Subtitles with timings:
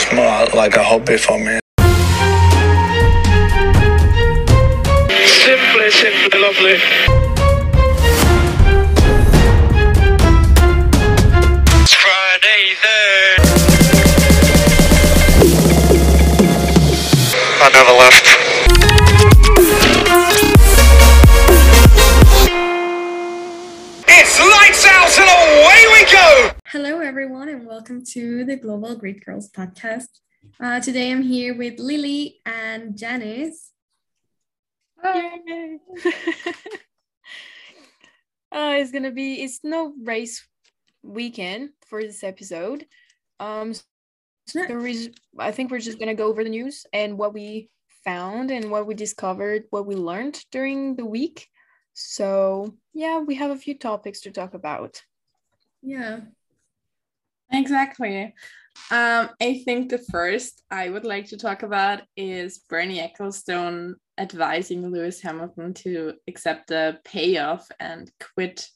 [0.00, 1.58] It's more like a hobby for me.
[5.26, 6.78] Simply, simply lovely.
[11.98, 13.40] Friday then.
[17.60, 18.26] I never left.
[24.06, 26.57] It's lights out and away we go!
[26.72, 30.08] Hello, everyone, and welcome to the Global Grid Girls podcast.
[30.60, 33.72] Uh, today I'm here with Lily and Janice.
[35.02, 35.78] Yay.
[38.52, 40.46] uh, it's gonna be it's no race
[41.02, 42.84] weekend for this episode.
[43.40, 43.82] Um, so
[44.52, 45.08] the reas-
[45.38, 47.70] I think we're just gonna go over the news and what we
[48.04, 51.48] found and what we discovered, what we learned during the week.
[51.94, 55.02] So yeah, we have a few topics to talk about.
[55.80, 56.20] Yeah.
[57.50, 58.34] Exactly.
[58.90, 64.90] Um, I think the first I would like to talk about is Bernie Ecclestone advising
[64.90, 68.68] Lewis Hamilton to accept the payoff and quit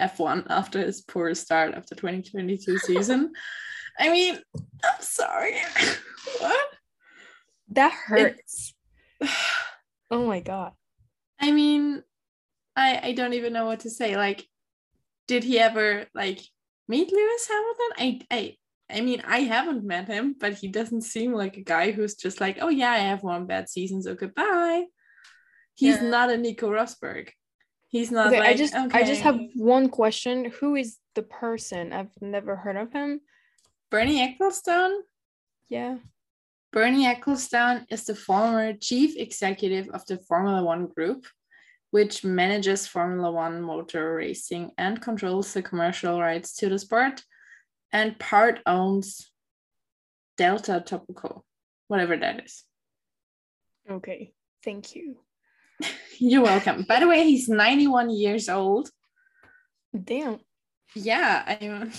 [0.00, 3.32] F1 after his poor start of the 2022 season.
[3.98, 5.54] I mean, I'm sorry.
[6.38, 6.68] what?
[7.70, 8.74] That hurts.
[10.10, 10.72] oh my god.
[11.40, 12.02] I mean,
[12.74, 14.16] I I don't even know what to say.
[14.16, 14.46] Like,
[15.26, 16.40] did he ever like
[16.88, 17.90] meet Lewis Hamilton?
[17.98, 18.56] I I
[18.90, 22.40] I mean, I haven't met him, but he doesn't seem like a guy who's just
[22.40, 24.84] like, oh yeah, I have one bad season, so goodbye.
[25.74, 26.08] He's Yeah.
[26.08, 27.28] not a Nico Rosberg.
[27.88, 30.46] He's not Okay, like I just I just have one question.
[30.60, 31.92] Who is the person?
[31.92, 33.20] I've never heard of him.
[33.90, 35.00] Bernie Ecclestone.
[35.68, 35.96] Yeah.
[36.72, 41.26] Bernie Ecclestone is the former chief executive of the Formula One group,
[41.90, 47.22] which manages Formula One motor racing and controls the commercial rights to the sport,
[47.92, 49.30] and part owns
[50.36, 51.42] Delta Topco,
[51.88, 52.64] whatever that is.
[53.90, 54.32] Okay.
[54.64, 55.16] Thank you.
[56.18, 56.84] You're welcome.
[56.88, 58.90] By the way, he's 91 years old.
[60.04, 60.40] Damn.
[60.94, 61.92] Yeah, I'm.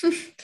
[0.00, 0.26] exactly.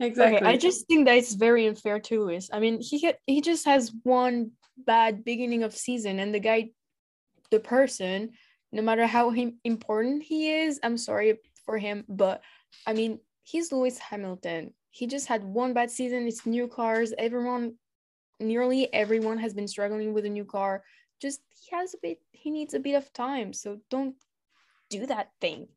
[0.00, 2.50] Okay, I just think that it's very unfair to Lewis.
[2.52, 4.52] I mean, he he just has one
[4.86, 6.70] bad beginning of season, and the guy,
[7.50, 8.30] the person,
[8.72, 9.32] no matter how
[9.64, 12.42] important he is, I'm sorry for him, but
[12.86, 14.74] I mean, he's Lewis Hamilton.
[14.90, 16.26] He just had one bad season.
[16.26, 17.12] It's new cars.
[17.16, 17.74] Everyone,
[18.40, 20.82] nearly everyone, has been struggling with a new car.
[21.20, 22.18] Just he has a bit.
[22.32, 23.52] He needs a bit of time.
[23.52, 24.14] So don't
[24.90, 25.68] do that thing.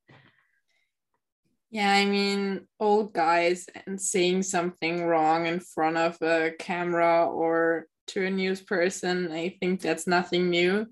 [1.69, 7.87] Yeah, I mean, old guys and saying something wrong in front of a camera or
[8.13, 10.87] to a news person, I think that's nothing new.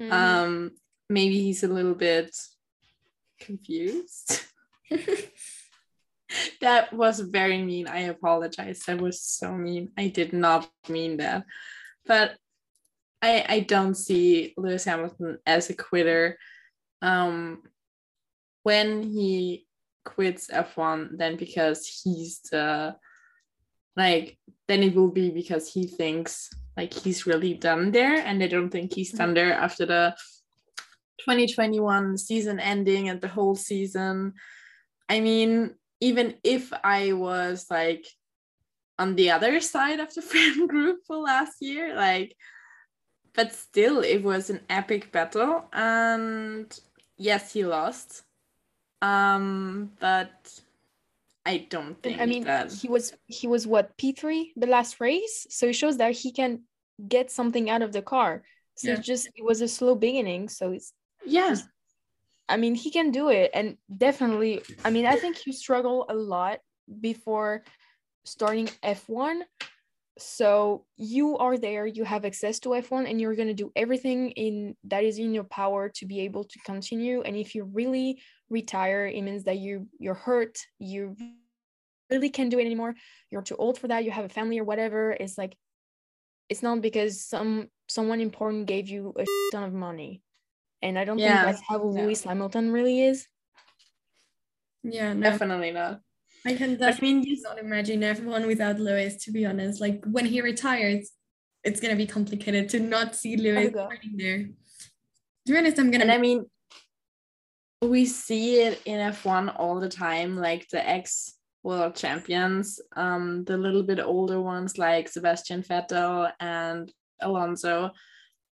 [0.00, 0.12] Mhm.
[0.12, 0.70] Um,
[1.08, 2.34] maybe he's a little bit
[3.38, 4.40] confused.
[6.60, 7.86] that was very mean.
[7.88, 8.80] I apologize.
[8.86, 9.90] That was so mean.
[9.98, 11.44] I did not mean that.
[12.06, 12.36] But
[13.22, 16.38] I I don't see Lewis Hamilton as a quitter.
[17.02, 17.62] Um,
[18.62, 19.66] when he
[20.04, 22.96] quits F1, then because he's the
[23.96, 24.38] like
[24.70, 28.70] then it will be because he thinks like he's really done there, and I don't
[28.70, 30.14] think he's done there after the
[31.18, 34.34] 2021 season ending and the whole season.
[35.08, 38.06] I mean, even if I was like
[38.96, 42.36] on the other side of the friend group for last year, like,
[43.34, 45.64] but still, it was an epic battle.
[45.72, 46.78] And
[47.16, 48.22] yes, he lost.
[49.02, 50.60] Um, but
[51.46, 52.72] I don't think I mean, that.
[52.72, 56.32] he was he was what P three the last race, so it shows that he
[56.32, 56.62] can
[57.08, 58.42] get something out of the car.
[58.74, 58.98] So Yeah.
[58.98, 60.92] it's just it was a slow beginning, so it's
[61.24, 61.56] yeah,
[62.48, 66.14] I mean he can do it, and definitely I mean I think you struggle a
[66.14, 66.60] lot
[67.00, 67.62] before
[68.24, 69.44] starting F one.
[70.18, 74.32] So you are there, you have access to F1 and you're going to do everything
[74.32, 78.20] in that is in your power to be able to continue and if you really
[78.50, 81.16] retire it means that you you're hurt, you
[82.10, 82.94] really can't do it anymore,
[83.30, 85.56] you're too old for that, you have a family or whatever, it's like
[86.48, 90.22] it's not because some someone important gave you a ton of money.
[90.82, 91.84] And I don't Yeah, think that's how no.
[91.84, 93.26] Lewis Hamilton really is.
[94.82, 95.30] Yeah, no.
[95.30, 96.00] definitely not.
[96.46, 99.80] I can But I definitely mean, you not imagine everyone without Lewis, to be honest.
[99.80, 101.12] Like when he retires,
[101.62, 104.38] it's gonna be complicated to not see oh Lewis running there.
[105.46, 106.46] To be honest, I'm gonna And I mean,
[107.82, 113.56] we see it in F1 all the time, like the ex world champions, um, the
[113.56, 117.90] little bit older ones like Sebastian Vettel and Alonso,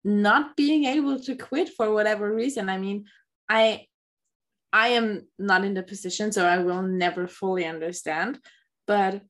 [0.03, 2.69] not being able to quit for whatever reason.
[2.69, 3.05] I mean,
[3.49, 3.85] I
[4.73, 8.39] I am not in the position, so I will never fully understand.
[8.85, 9.21] But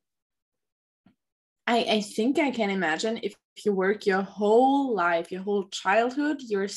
[1.67, 6.37] I, I think I can imagine if you work your whole life, your whole childhood,
[6.39, 6.69] you're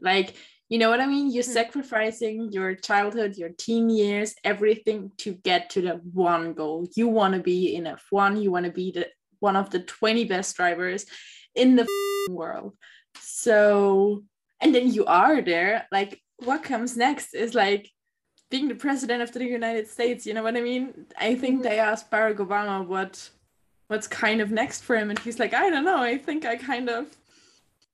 [0.00, 0.34] like,
[0.70, 1.30] you know what I mean?
[1.32, 1.52] You're Mhm.
[1.52, 6.88] sacrificing your childhood, your teen years, everything to get to the one goal.
[6.94, 9.08] You want to be in F1, you want to be the
[9.40, 11.06] one of the 20 best drivers
[11.54, 11.86] in the
[12.28, 12.76] world.
[13.18, 14.22] So,
[14.60, 15.88] and then you are there.
[15.90, 17.90] Like, what comes next is like
[18.50, 20.24] being the president of the United States.
[20.26, 21.06] You know what I mean?
[21.18, 23.30] I think they asked Barack Obama what
[23.88, 25.98] what's kind of next for him, and he's like, I don't know.
[25.98, 27.16] I think I kind of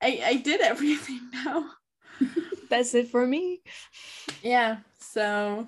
[0.02, 1.70] I I did everything now.
[2.70, 3.62] That's it for me.
[4.42, 4.78] Yeah.
[4.98, 5.66] So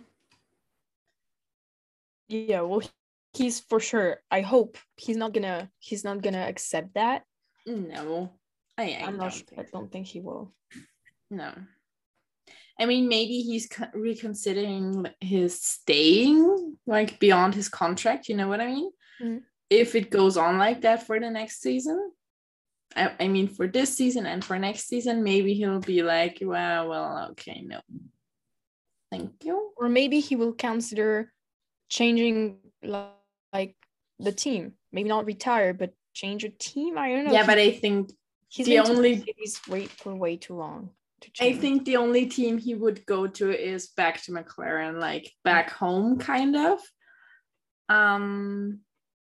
[2.29, 2.83] Yeah, well,
[3.35, 4.19] he's for sure.
[4.31, 5.71] I hope he's not gonna.
[5.79, 7.25] He's not gonna accept that.
[7.67, 8.31] no,
[8.77, 9.33] I, I I'm don't.
[9.33, 10.53] Sure, I don't think he will.
[11.31, 11.53] no.
[12.81, 18.29] I mean, maybe he's reconsidering his staying like beyond his contract.
[18.29, 18.91] You know what I mean?
[19.21, 19.43] Mhm.
[19.69, 22.13] If it goes on like that for the next season,
[22.97, 26.89] I, I mean, for this season and for next season, maybe he'll be like, well,
[26.89, 27.81] well, okay, no,
[29.11, 29.73] thank you.
[29.77, 31.33] Or maybe he will consider
[31.89, 33.05] changing li-
[33.53, 33.77] like
[34.19, 34.73] the team.
[34.93, 36.97] Maybe not retire, but change a team.
[36.99, 37.33] I don't know.
[37.33, 38.11] Yeah, but I think
[38.49, 42.59] he's the only- Mercedes wait for way too long to I think the only team
[42.59, 46.81] he would go to is back to McLaren, like back home, kind of.
[47.89, 48.81] Um,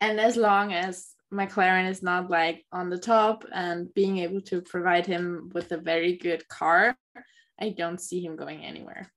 [0.01, 4.63] and as long as McLaren is not like on the top and being able to
[4.63, 6.97] provide him with a very good car,
[7.61, 9.11] I don't see him going anywhere.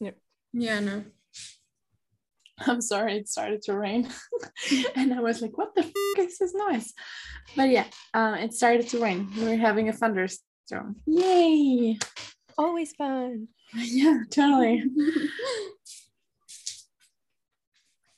[0.00, 0.16] Yep.
[0.52, 1.04] Yeah, no.
[2.60, 4.08] I'm sorry, it started to rain,
[4.96, 6.94] and I was like, "What the f- is this noise?"
[7.54, 9.28] But yeah, um, it started to rain.
[9.36, 10.96] We were having a thunderstorm.
[11.06, 11.98] Yay!
[12.56, 13.48] Always fun.
[13.74, 14.84] Yeah, totally.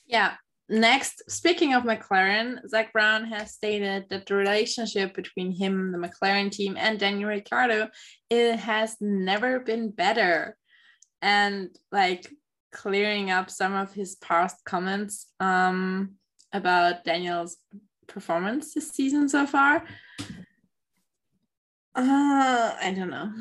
[0.06, 0.36] Yeah.
[0.70, 6.50] Next, speaking of McLaren, Zak Brown has stated that the relationship between him, the McLaren
[6.50, 7.88] team, and Daniel Ricciardo,
[8.28, 10.56] it has never been better.
[11.22, 12.30] And like
[12.70, 16.16] clearing up some of his past comments um,
[16.52, 17.56] about Daniel's
[18.06, 19.84] performance this season so far.
[21.94, 23.32] Uh, I don't know.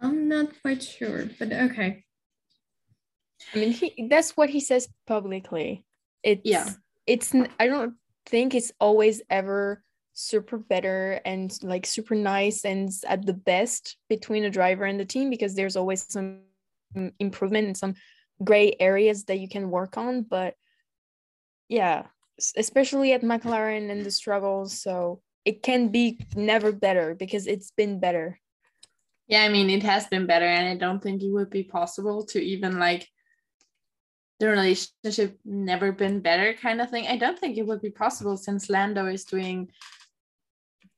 [0.00, 2.04] I'm not quite sure, but okay.
[3.54, 5.84] I mean, he that's what he says publicly.
[6.22, 6.68] It's Yeah.
[7.06, 7.94] It's I don't
[8.26, 9.82] think it's always ever
[10.12, 15.04] super better and like super nice and at the best between a driver and the
[15.04, 16.40] team because there's always some
[17.18, 17.94] improvement and some
[18.44, 20.22] gray areas that you can work on.
[20.22, 20.54] But
[21.68, 22.06] yeah,
[22.56, 28.00] especially at McLaren and the struggles, so it can be never better because it's been
[28.00, 28.38] better.
[29.28, 32.26] Yeah, I mean, it has been better, and I don't think it would be possible
[32.26, 33.08] to even like
[34.40, 37.06] the relationship never been better kind of thing.
[37.06, 39.70] I don't think it would be possible since Lando is doing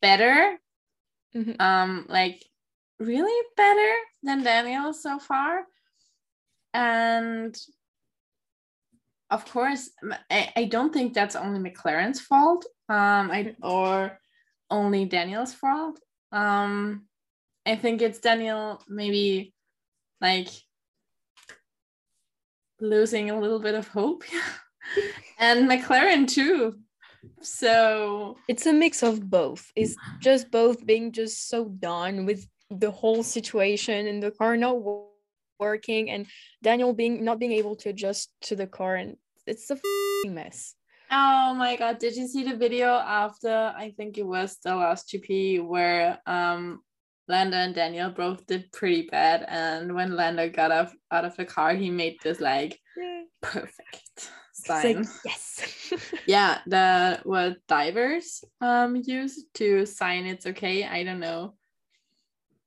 [0.01, 0.59] better,
[1.35, 1.61] Mhm.
[1.61, 2.45] um, like
[2.99, 5.67] really better than Daniel so far.
[6.73, 7.55] And
[9.29, 9.91] of course,
[10.31, 14.21] I, I don't think that's only McLaren's fault, um, I or
[14.71, 15.99] only Daniel's fault.
[16.31, 17.09] Um,
[17.67, 19.55] I think it's Daniel maybe
[20.21, 20.49] like
[22.83, 24.25] losing a little bit of hope.
[25.39, 26.79] And McLaren too.
[27.41, 29.71] So it's a mix of both.
[29.75, 34.77] It's just both being just so done with the whole situation and the car not
[35.61, 36.27] working and
[36.63, 40.75] daniel being not being able to adjust to the car and it's a f***ing mess.
[41.11, 45.11] Oh my god, did you see the video after I think it was the last
[45.11, 46.81] GP where um
[47.33, 51.47] Lando and Daniel both did pretty bad and when Lando got off out of the
[51.47, 52.79] car he made this like
[53.41, 54.97] perfect sign.
[54.97, 55.95] like, yes.
[56.27, 61.55] Yeah the what divers um use to sign it's okay i don't know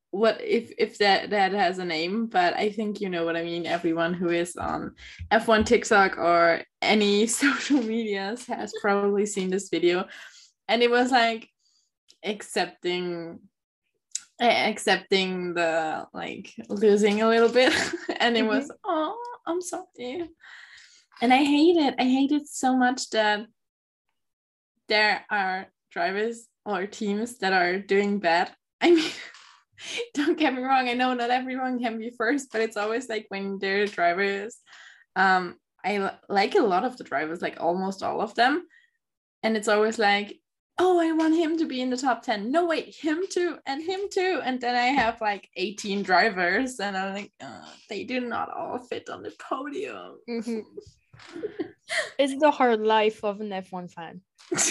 [0.10, 3.44] what if if that that has a name but i think you know what i
[3.44, 3.68] mean.
[3.68, 4.96] Everyone who is on
[5.32, 10.08] f1 tiktok or any social medias has probably seen this video
[10.68, 11.50] and it was like
[12.24, 13.40] accepting
[14.42, 17.74] accepting the like losing a little bit
[18.20, 20.28] and it was oh i'm sorry
[21.22, 21.96] and I hate it.
[21.98, 23.46] I hate it so much that
[24.88, 28.52] there are drivers or teams that are doing bad.
[28.82, 29.12] I mean,
[30.14, 30.90] don't get me wrong.
[30.90, 34.58] I know not everyone can be first, but it's always like when there are drivers.
[35.16, 38.66] Um, I like a lot of the drivers, like almost all of them,
[39.44, 40.40] and it's always like,
[40.78, 42.52] oh, I want him to be in the top ten.
[42.52, 46.98] No, wait, him too, and him too, and then I have like eighteen drivers, and
[46.98, 50.18] I'm like, uh, they do not all fit on the podium.
[50.30, 50.64] Mhm.
[52.20, 54.22] it's the hard life of an F1 fan.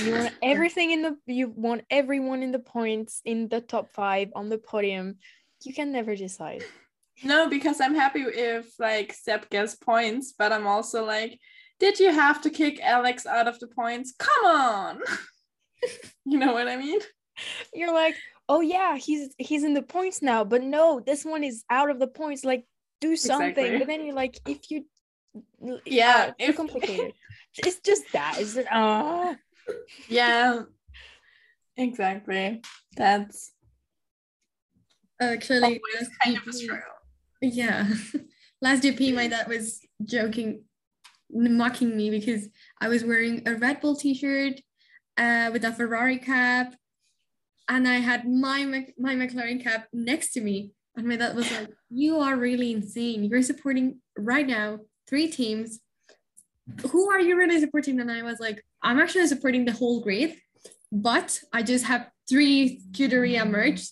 [0.03, 4.31] You want everything in the you want everyone in the points in the top five
[4.35, 5.19] on the podium.
[5.63, 6.63] You can never decide.
[7.23, 11.39] No, because I'm happy if like Seb gets points, but I'm also like,
[11.79, 14.15] did you have to kick Alex out of the points?
[14.19, 15.01] Come on.
[16.25, 17.01] you know what I mean?
[17.73, 18.17] You're like,
[18.49, 21.99] oh yeah, he's he's in the points now, but no, this one is out of
[21.99, 22.45] the points.
[22.45, 22.65] Like,
[23.01, 23.51] do something.
[23.51, 23.79] Exactly.
[23.79, 24.87] But then you're like, if you,
[25.85, 27.13] Yeah, uh, too if- complicated.
[27.59, 28.37] it's just that.
[28.39, 29.35] It's just, uh,
[30.09, 30.63] Yeah.
[31.77, 32.63] Exactly.
[32.97, 33.53] That's
[35.21, 36.83] Actually, always kind of a struggle.
[37.41, 37.89] Yeah.
[38.63, 40.65] Last GP, my dad was joking,
[41.31, 42.49] mocking me because
[42.81, 44.61] I was wearing a Red Bull t shirt
[45.17, 46.75] uh, with a Ferrari cap.
[47.69, 50.73] And I had my, my McLaren cap next to me.
[50.97, 53.25] And my dad was like, You are really insane.
[53.25, 55.81] You're supporting right now three teams.
[56.91, 58.01] Who are you really supporting?
[58.01, 60.37] And I was like, I'm actually supporting the whole grid,
[60.93, 63.89] but I just have three Scuderia merch.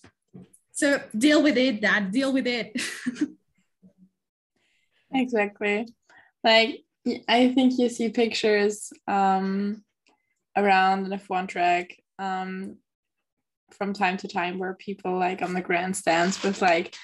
[0.72, 2.12] So deal with it, dad.
[2.12, 2.80] Deal with it.
[5.14, 5.88] Exactly.
[6.42, 6.84] Like
[7.28, 9.84] I think you see pictures um
[10.56, 12.76] around the F1 track um
[13.72, 16.94] from time to time where people like on the grandstands with like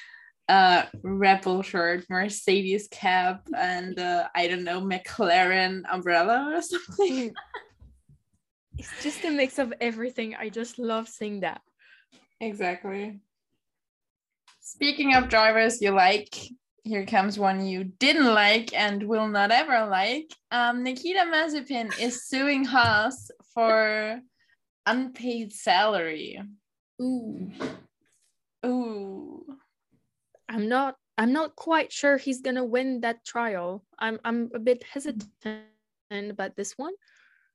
[0.49, 7.35] a Red Bull shirt, Mercedes cap, and uh, I don't know McLaren umbrella or something.
[8.78, 10.35] it's just a mix of everything.
[10.35, 11.61] I just love seeing that.
[12.40, 13.21] Exactly.
[14.61, 16.35] Speaking of drivers you like,
[16.83, 20.33] here comes one you didn't like and will not ever like.
[20.50, 24.21] Um, Nikita Mazepin is suing Haas for
[24.87, 26.40] unpaid salary.
[27.00, 27.50] Ooh.
[28.64, 29.45] Ooh.
[30.49, 33.85] I'm not I'm not quite sure he's gonna win that trial.
[33.99, 35.64] I'm I'm a bit hesitant
[36.11, 36.95] about this one.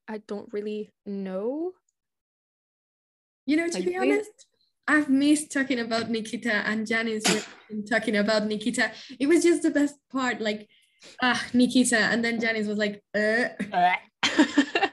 [0.08, 1.72] I don't really know.
[3.46, 4.48] You know, to Like, be honest,
[4.88, 7.24] I've missed talking about Nikita and Janice
[7.90, 8.92] talking about Nikita.
[9.20, 10.68] It was just the best part, like,
[11.22, 11.98] ah, Nikita.
[11.98, 13.50] And then Janice was like, uh.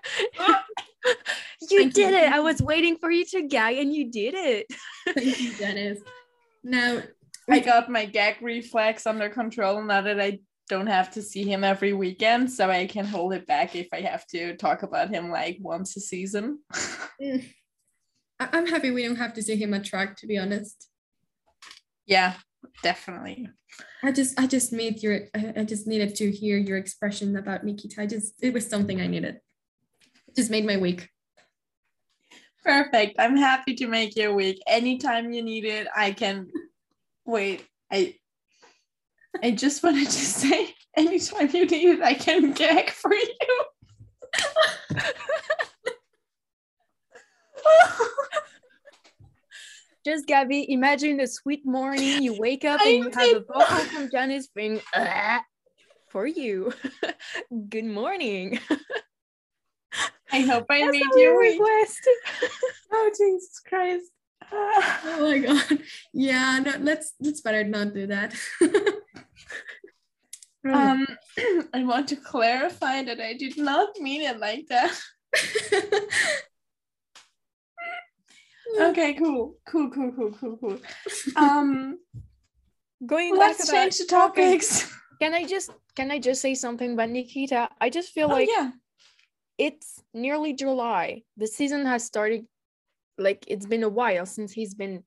[1.71, 2.19] you Thank did you.
[2.19, 2.33] it.
[2.33, 4.67] I was waiting for you to gag and you did it.
[5.15, 6.01] Thank you, Dennis.
[6.63, 7.03] Now,
[7.49, 11.65] I got my gag reflex under control now that I don't have to see him
[11.65, 15.31] every weekend, so I can hold it back if I have to talk about him
[15.31, 16.61] like once a season.
[17.21, 17.45] mm,
[18.39, 20.89] I- I'm happy we don't have to see him at track, to be honest.
[22.07, 22.35] yeah,
[22.83, 23.49] definitely.
[24.03, 27.65] I just, I just made your, I I just needed to hear your expression about
[27.65, 28.03] Nikita.
[28.03, 29.41] I just, it was something I needed.
[30.31, 31.09] It just made my week.
[32.65, 33.17] Perfect.
[33.19, 34.61] I'm happy to make your week.
[34.69, 36.47] Anytime you need it, I can
[37.25, 37.67] wait.
[37.91, 38.15] I
[39.43, 43.65] I just wanted to say anytime you need it, I can gag for you.
[50.03, 52.23] Just Gabby, imagine a sweet morning.
[52.23, 54.81] You wake up I and you have a did vocal from Janice being
[56.09, 56.73] for you.
[57.69, 58.59] Good morning.
[60.33, 62.09] I hope I That's made your request.
[62.93, 64.11] Oh Jesus Christ.
[64.53, 65.79] Oh my god.
[66.13, 68.35] Yeah, no, let's let's better not do that.
[70.65, 71.07] Um
[71.75, 74.95] I want to clarify that I did not mean it like that.
[78.79, 79.57] Okay, cool.
[79.67, 80.79] Cool, cool, cool, cool, cool.
[81.35, 81.99] Um
[83.05, 84.87] Going let's back change the topics.
[85.21, 87.69] Can I just can I just say something about Nikita?
[87.81, 88.71] I just feel Oh like yeah.
[89.61, 91.23] It's nearly July.
[91.37, 92.47] The season has started
[93.19, 95.05] like it's been a while since he's been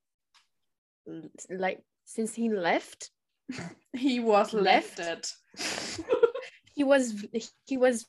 [1.49, 3.09] like since he left.
[3.95, 4.99] He was Left?
[4.99, 5.27] lefted.
[6.75, 7.25] He was
[7.65, 8.05] he was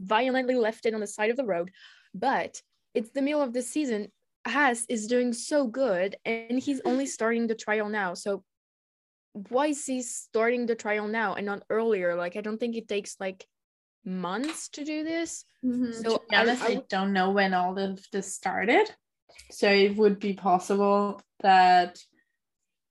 [0.00, 1.70] violently lefted on the side of the road,
[2.14, 2.62] but
[2.94, 4.12] it's the middle of the season.
[4.46, 8.14] Haas is doing so good and he's only starting the trial now.
[8.14, 8.44] So
[9.50, 12.14] why is he starting the trial now and not earlier?
[12.14, 13.46] Like I don't think it takes like
[14.06, 15.44] months to do this.
[15.64, 15.92] Mhm.
[15.92, 18.88] So to be honest, I, I, I don't know when all of this started.
[19.50, 21.98] So it would be possible that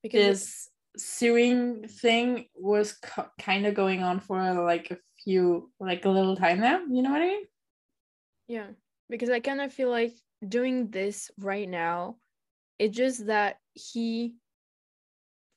[0.04, 6.06] because this suing thing was co- kind of going on for like a few, like
[6.06, 6.80] a little time now.
[6.90, 7.46] You know what I mean?
[8.48, 8.68] Yeah,
[9.10, 10.14] because I kind of feel like
[10.48, 12.18] doing this right now,
[12.78, 14.36] it's just that he,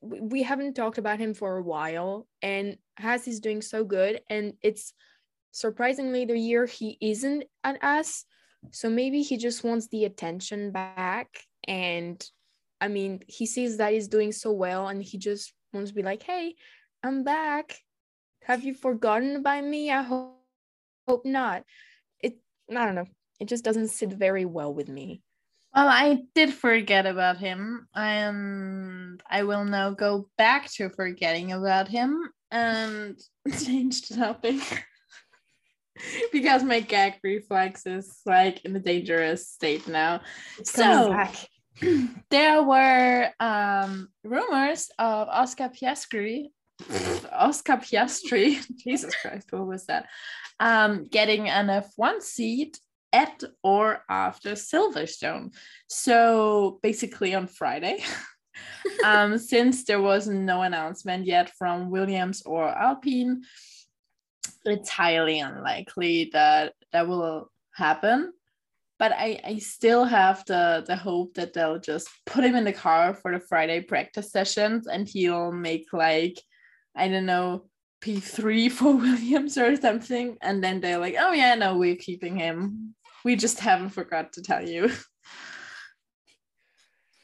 [0.01, 4.23] we we haven't talked about him for a while, and has he's doing so good,
[4.31, 4.93] and it's
[5.51, 8.25] surprisingly the year he isn't at us.
[8.73, 11.29] So maybe he just wants the attention back,
[11.67, 12.25] and
[12.81, 16.03] I mean, he sees that he's doing so well, and he just wants to be
[16.03, 16.57] like, "Hey,
[17.03, 17.79] I'm back."
[18.49, 19.91] have you forgotten about me?
[19.91, 20.35] I hope
[21.07, 21.65] hope not.
[22.21, 22.39] It
[22.71, 23.07] I don't know.
[23.39, 25.23] It just doesn't sit very well with me.
[25.75, 31.89] Well, I did forget about him, and I will now go back to forgetting about
[31.89, 33.19] him and
[33.65, 34.87] change the topic
[36.33, 40.21] because my gag reflex is like in a dangerous state now.
[40.65, 41.17] So
[42.31, 46.47] there were um, rumors of Oscar Piastri,
[47.33, 50.07] Oscar Piastri, Jesus Christ, what was that?
[50.61, 52.79] Um, getting an F1 seat
[53.13, 55.55] at or after Silverstone.
[55.89, 58.05] So basically on Friday.
[59.05, 63.43] um, since there was no announcement yet from Williams or Alpine,
[64.69, 68.33] it's highly unlikely that that will happen.
[68.99, 72.73] But I, I still have the, the hope that they'll just put him in the
[72.73, 76.41] car for the Friday practice sessions and he'll make like,
[76.97, 77.67] I don't know,
[78.03, 80.37] P3 for Williams or something.
[80.43, 82.95] And then they're like, oh yeah, no, we're keeping him.
[83.25, 84.91] We just haven't forgot to tell you.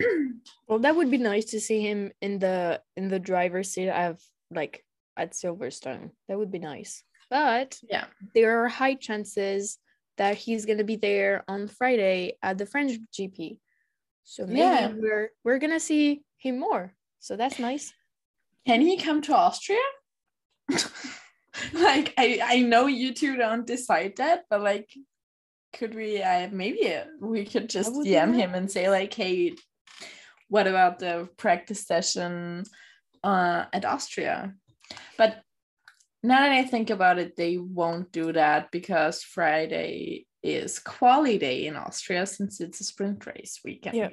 [0.69, 4.21] well, that would be nice to see him in the in the driver's seat of
[4.51, 4.85] like
[5.17, 6.11] at Silverstone.
[6.29, 7.03] That would be nice.
[7.35, 9.81] But yeah, there are high chances
[10.19, 13.59] that he's gonna be there on Friday at the French GP.
[14.23, 14.93] So maybe Yeah.
[14.95, 16.95] we're we're gonna see him more.
[17.19, 17.93] So that's nice.
[18.69, 19.83] Can he come to Austria?
[21.73, 24.95] like I, I know you two don't decide that, but like
[25.73, 29.57] could we uh, maybe we could just DM him and say like, hey,
[30.49, 32.63] what about the practice session
[33.25, 34.55] uh at Austria?
[35.19, 35.44] But
[36.25, 41.67] now that I think about it, they won't do that because Friday is quali day
[41.67, 43.95] in Austria since it's a sprint race weekend.
[43.95, 44.09] Yeah.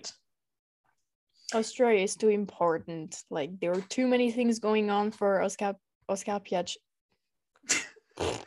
[1.54, 3.18] Australia is too important.
[3.30, 5.76] Like there are too many things going on for Oscar
[6.10, 6.76] Oscar Piach.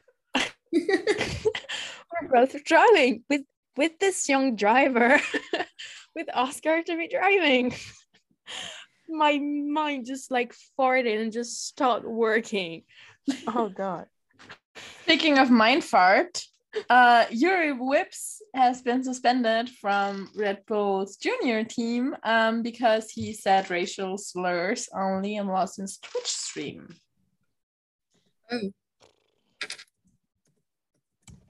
[0.72, 3.42] We're both driving with
[3.78, 5.18] with this young driver,
[6.14, 7.74] with Oscar to be driving.
[9.08, 12.82] My mind just like farted and just stopped working.
[13.46, 14.06] Oh god.
[15.02, 16.42] Speaking of mind fart,
[16.90, 23.70] uh, Jüri Vips has been suspended from Red Bull's junior team um, because he said
[23.70, 26.88] racial slurs only on Liam Lawson's Twitch stream.
[28.50, 28.70] Oh.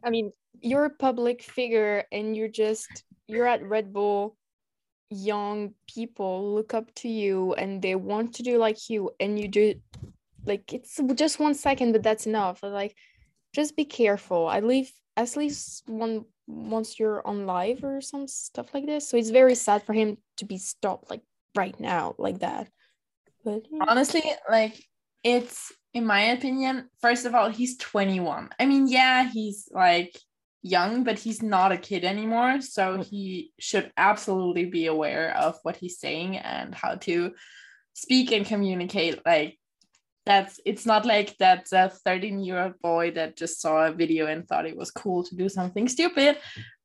[0.05, 4.37] I mean, you're a public figure and you're just you're at Red Bull.
[5.11, 9.49] Young people look up to you and they want to do like you, and you
[9.49, 9.75] do
[10.47, 12.63] like it's just one second, but that's enough.
[12.63, 12.97] Like,
[13.55, 14.51] just be careful.
[14.51, 19.09] At least at least one once you're on live or some stuff like this.
[19.09, 21.23] So it's very sad for him to be stopped like
[21.57, 22.69] right now, like that.
[23.45, 23.85] But yeah.
[23.89, 24.83] Honestly, like
[25.23, 28.51] it's in my opinion, first of all, he's 21.
[28.59, 30.19] I mean, yeah, he's like
[30.61, 32.61] young, but he's not a kid anymore.
[32.61, 33.05] So mm.
[33.05, 37.33] he should absolutely be aware of what he's saying and how to
[37.93, 39.21] speak and communicate.
[39.25, 39.59] Like,
[40.27, 44.27] that's it's not like that's a 13 year old boy that just saw a video
[44.27, 46.39] and thought it was cool to do something stupid,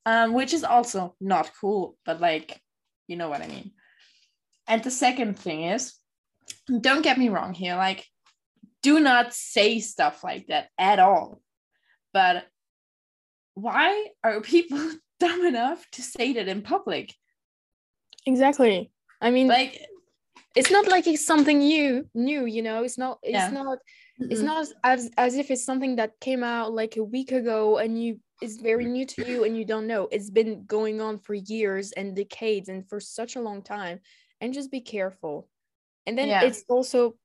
[0.05, 2.61] um, which is also not cool, but like,
[3.07, 3.71] you know what I mean.
[4.67, 5.93] And the second thing is,
[6.81, 8.05] don't get me wrong here, like,
[8.83, 11.41] do not say stuff like that at all.
[12.13, 12.45] But
[13.55, 14.79] why are people
[15.19, 17.13] dumb enough to say that in public?
[18.25, 18.91] exactly.
[19.21, 19.85] I mean, Like,
[20.55, 23.51] it's not like it's something new new you know it's not it's Yeah.
[23.51, 23.77] not
[24.19, 24.45] it's Mm-mm.
[24.45, 28.19] not as as if it's something that came out like a week ago and you
[28.41, 31.91] it's very new to you and you don't know it's been going on for years
[31.93, 33.99] and decades and for such a long time
[34.41, 35.47] and just be careful
[36.05, 36.43] and then Yeah.
[36.43, 37.15] it's also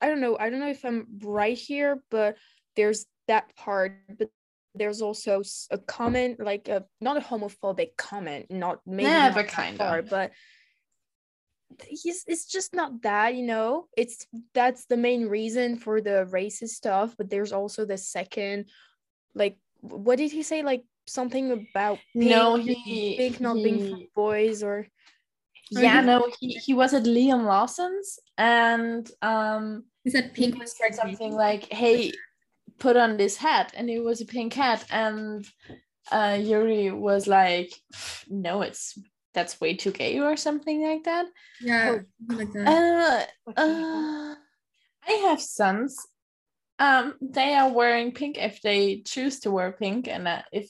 [0.00, 2.36] i don't know i don't know if i'm right here but
[2.76, 4.28] there's that part but
[4.74, 9.48] there's also a comment like a not a homophobic comment not maybe Yeah, not but
[9.48, 9.78] kinda.
[9.78, 10.30] far, but
[11.86, 13.86] he's it's just not that you know?
[13.96, 18.66] It's that's the main reason for the racist stuff but there's also the second
[19.34, 20.62] like what did he say?
[20.62, 24.86] Like something about pink, No, he- pink not being for boys or
[25.70, 30.76] yeah, no, he, he was at Liam Lawson's and um He said he pink was
[30.76, 32.12] said something like, "Hey,
[32.78, 35.46] put on this hat," and it was a pink hat, and
[36.10, 37.70] uh, Jüri was like,
[38.28, 38.98] "No, it's
[39.38, 41.26] that's way too gay," or something like that.
[41.60, 41.98] Yeah,
[42.28, 42.66] like that.
[42.66, 44.34] Uh, uh,
[45.06, 45.96] I have sons.
[46.80, 50.68] Um, they are wearing pink if they choose to wear pink, and uh, if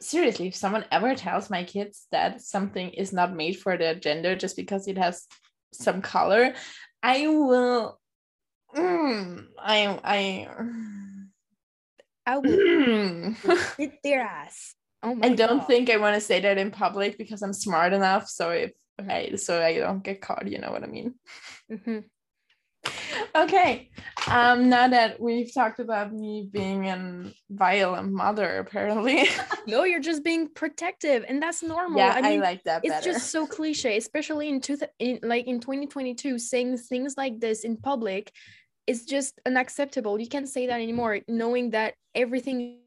[0.00, 4.34] seriously, if someone ever tells my kids that something is not made for their gender
[4.34, 5.26] just because it has
[5.72, 6.54] some color,
[7.02, 8.00] I will
[8.74, 10.48] mm, I I
[12.26, 13.34] I will
[13.78, 14.74] hit their ass.
[15.02, 15.66] Oh my I don't God.
[15.66, 18.28] think I want to say that in public because I'm smart enough.
[18.28, 21.14] So if I so I don't get caught, you know what I mean.
[21.70, 22.04] Mhm.
[23.34, 23.90] Okay.
[24.28, 29.28] Um, now that we've talked about me being a violent mother, apparently.
[29.66, 31.98] No, you're just being protective, and that's normal.
[31.98, 35.60] yeah, I mean, like that it's just so cliche, especially in two in like in
[35.60, 38.32] 2022, saying things like this in public
[38.86, 40.18] is just unacceptable.
[40.18, 42.78] You can't say that anymore, knowing that everything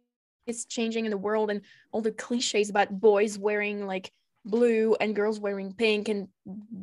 [0.45, 4.11] is changing in the world and all the cliches about boys wearing like
[4.45, 6.27] blue and girls wearing pink and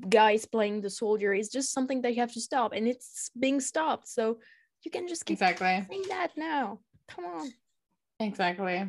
[0.09, 3.61] guys playing the soldier is just something that you have to stop, and it's being
[3.61, 4.09] stopped.
[4.09, 4.39] So
[4.85, 5.87] you can just keep exactly.
[5.89, 6.81] saying that now.
[7.09, 7.53] Come on.
[8.19, 8.89] Exactly.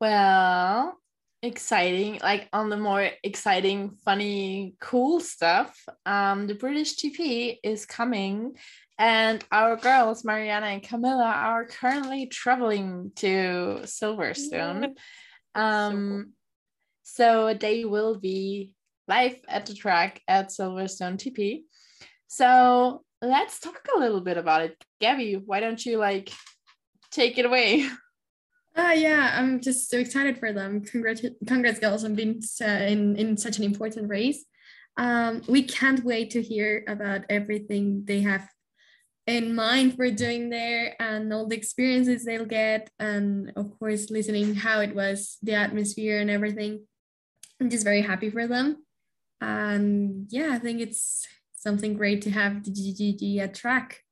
[0.00, 0.98] Well,
[1.42, 2.20] exciting.
[2.22, 8.56] Like on the more exciting, funny, cool stuff, um, the British GP is coming,
[8.98, 14.94] and our girls, Mariana and Camilla, are currently traveling to Silverstone.
[15.54, 16.32] Um,
[17.04, 18.72] so they will be
[19.06, 21.62] live at the track at Silverstone GP.
[22.26, 24.84] So let's talk a little bit about it.
[25.00, 26.32] Gabby, why don't you like
[27.10, 27.88] take it away?
[28.80, 30.84] Ah, yeah, I'm just so excited for them.
[30.84, 34.44] Congrats, congrats, girls, on being uh, in, in such an important race.
[34.96, 38.48] Um, we can't wait to hear about everything they have
[39.28, 42.88] in mind for doing there and all the experiences they'll get.
[42.98, 46.86] And of course, listening how it was, the atmosphere and everything.
[47.60, 48.84] I'm just very happy for them.
[49.42, 54.02] And yeah, I think it's something great to have the GGG at track.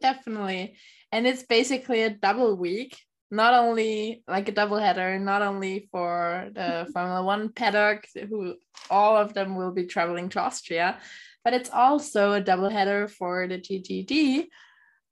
[0.00, 0.76] Definitely.
[1.10, 2.96] And it's basically a double week,
[3.32, 8.54] not only like a double header, not only for the Formula One paddock, who
[8.88, 11.00] all of them will be traveling to Austria,
[11.44, 14.46] but it's also a double header for the GGG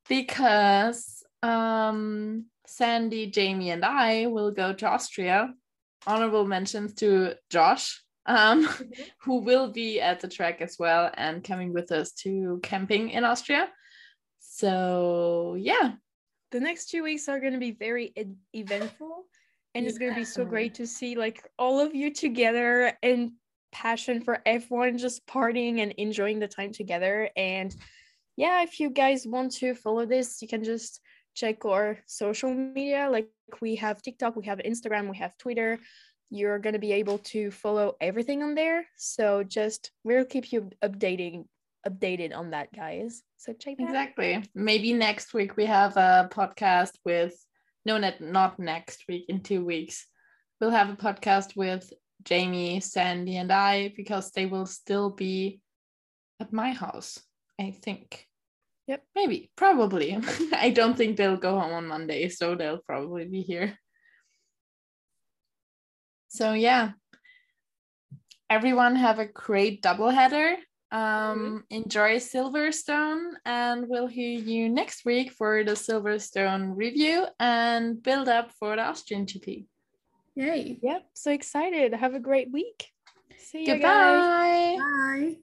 [0.08, 5.52] because um, Sandy, Jamie, and I will go to Austria.
[6.06, 8.68] Honorable mentions to Josh, um,
[9.22, 13.24] who will be at the track as well and coming with us to camping in
[13.24, 13.68] Austria.
[14.40, 15.92] So yeah,
[16.50, 18.12] the next two weeks are going to be very
[18.52, 19.26] eventful
[19.74, 23.32] and it's going to be so great to see like all of you together and
[23.72, 27.28] passion for f1 just partying and enjoying the time together.
[27.36, 27.74] And
[28.36, 31.00] yeah if you guys want to follow this you can just
[31.34, 33.08] check our social media.
[33.10, 33.30] Like
[33.60, 35.78] we have tiktok we have instagram we have twitter.
[36.30, 38.86] You're going to be able to follow everything on there.
[38.96, 41.44] So just we'll keep you updating
[41.86, 43.22] updated on that guys.
[43.36, 44.44] So check that exactly.
[44.54, 47.34] Maybe next week we have a podcast with
[47.84, 49.26] no, not next week.
[49.28, 50.06] In two weeks,
[50.60, 51.92] we'll have a podcast with
[52.24, 55.60] Jamie, Sandy, and I because they will still be
[56.40, 57.20] at my house.
[57.60, 58.26] I think.
[58.86, 59.04] Yep.
[59.14, 59.50] Maybe.
[59.56, 60.18] Probably.
[60.52, 63.78] I don't think they'll go home on Monday, so they'll probably be here.
[66.28, 66.92] So yeah.
[68.50, 70.56] Everyone have a great doubleheader
[70.92, 78.28] um, enjoy Silverstone, and we'll hear you next week for the Silverstone review and build
[78.28, 79.64] up for the Austrian GP.
[80.34, 80.78] Yay.
[80.82, 81.92] Yep, so excited.
[81.94, 82.90] Have a great week.
[83.38, 83.74] See you guys.
[83.74, 84.76] Goodbye.
[84.78, 85.36] Bye.